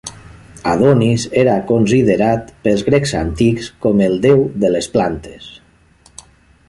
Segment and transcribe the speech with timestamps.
[0.69, 5.51] Adonis era considerat pels grecs antics com el déu de les plantes.